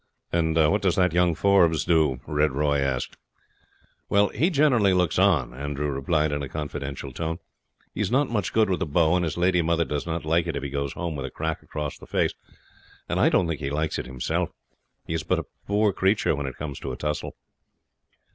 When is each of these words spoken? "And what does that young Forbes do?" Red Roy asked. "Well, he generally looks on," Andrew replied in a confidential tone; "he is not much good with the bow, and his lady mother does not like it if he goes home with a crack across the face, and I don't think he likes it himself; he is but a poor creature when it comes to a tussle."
"And 0.31 0.55
what 0.55 0.81
does 0.81 0.95
that 0.95 1.13
young 1.13 1.35
Forbes 1.35 1.85
do?" 1.85 2.19
Red 2.25 2.53
Roy 2.53 2.79
asked. 2.79 3.17
"Well, 4.09 4.29
he 4.29 4.49
generally 4.49 4.93
looks 4.95 5.19
on," 5.19 5.53
Andrew 5.53 5.91
replied 5.91 6.31
in 6.31 6.41
a 6.41 6.49
confidential 6.49 7.11
tone; 7.11 7.37
"he 7.93 8.01
is 8.01 8.09
not 8.09 8.27
much 8.27 8.51
good 8.51 8.67
with 8.67 8.79
the 8.79 8.87
bow, 8.87 9.15
and 9.15 9.23
his 9.23 9.37
lady 9.37 9.61
mother 9.61 9.85
does 9.85 10.07
not 10.07 10.25
like 10.25 10.47
it 10.47 10.55
if 10.55 10.63
he 10.63 10.71
goes 10.71 10.93
home 10.93 11.15
with 11.15 11.27
a 11.27 11.29
crack 11.29 11.61
across 11.61 11.99
the 11.99 12.07
face, 12.07 12.33
and 13.07 13.19
I 13.19 13.29
don't 13.29 13.47
think 13.47 13.59
he 13.59 13.69
likes 13.69 13.99
it 13.99 14.07
himself; 14.07 14.49
he 15.05 15.13
is 15.13 15.21
but 15.21 15.37
a 15.37 15.45
poor 15.67 15.93
creature 15.93 16.35
when 16.35 16.47
it 16.47 16.57
comes 16.57 16.79
to 16.79 16.91
a 16.91 16.97
tussle." 16.97 17.35